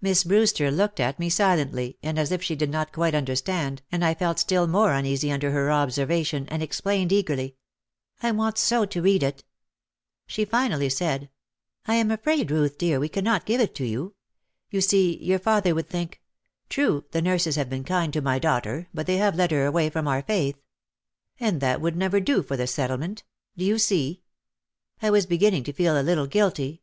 Miss 0.00 0.22
Brewster 0.22 0.70
looked 0.70 1.00
at 1.00 1.18
me 1.18 1.28
silently 1.28 1.98
and 2.00 2.20
as 2.20 2.30
if 2.30 2.40
she 2.40 2.54
did 2.54 2.70
not 2.70 2.92
quite 2.92 3.16
understand 3.16 3.82
and 3.90 4.04
I 4.04 4.14
felt 4.14 4.38
still 4.38 4.68
more 4.68 4.92
uneasy 4.92 5.32
under 5.32 5.50
her 5.50 5.72
observation 5.72 6.46
and 6.50 6.62
explained 6.62 7.10
eagerly, 7.10 7.56
"I 8.22 8.30
want 8.30 8.58
so 8.58 8.84
to 8.84 9.02
read 9.02 9.24
it." 9.24 9.42
She 10.28 10.44
finally 10.44 10.88
said, 10.88 11.30
"I 11.84 11.96
am 11.96 12.12
afraid, 12.12 12.52
Ruth 12.52 12.78
dear, 12.78 13.00
we 13.00 13.08
can 13.08 13.24
not 13.24 13.44
give 13.44 13.60
it 13.60 13.74
to 13.74 13.84
you. 13.84 14.14
You 14.70 14.80
see 14.80 15.18
your 15.20 15.40
father 15.40 15.74
would 15.74 15.88
think, 15.88 16.22
'True, 16.68 17.04
the 17.10 17.20
nurses 17.20 17.56
have 17.56 17.68
been 17.68 17.82
kind 17.82 18.12
to 18.12 18.20
my 18.22 18.38
daughter 18.38 18.86
but 18.94 19.08
they 19.08 19.16
have 19.16 19.34
led 19.34 19.50
her 19.50 19.66
away 19.66 19.90
from 19.90 20.06
our 20.06 20.22
faith/ 20.22 20.62
And 21.40 21.60
that 21.60 21.80
would 21.80 21.96
never 21.96 22.20
do 22.20 22.44
for 22.44 22.56
the 22.56 22.68
Settlement. 22.68 23.24
Do 23.56 23.64
you 23.64 23.80
see?" 23.80 24.22
I 25.02 25.10
was 25.10 25.26
beginning 25.26 25.64
to 25.64 25.72
feel 25.72 26.00
a 26.00 26.04
little 26.06 26.28
guilty. 26.28 26.82